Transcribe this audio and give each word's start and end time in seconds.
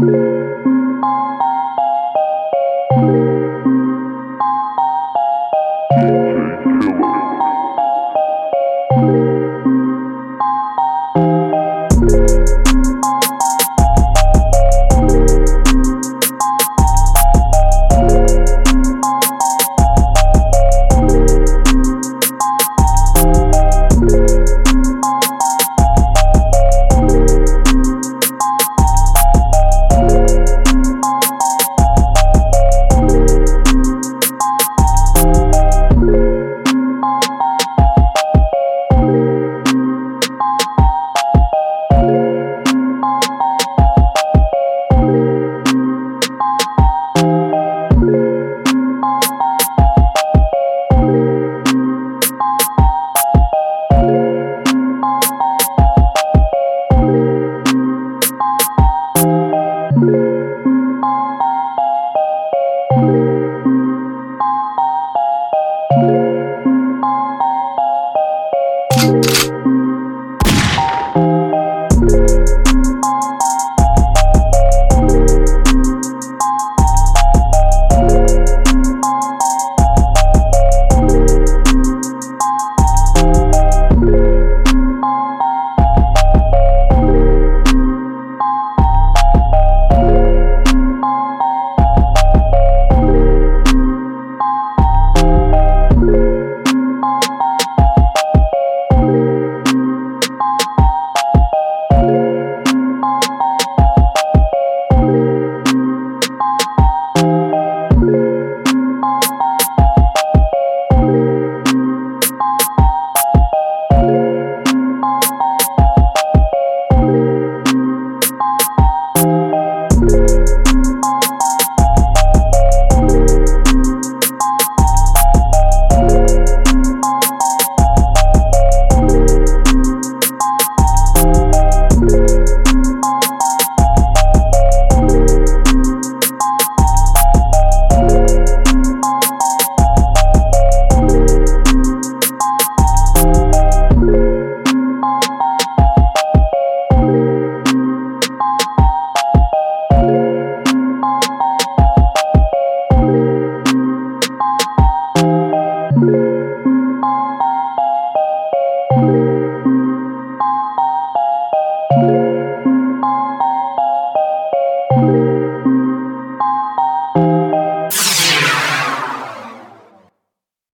Música 0.00 0.77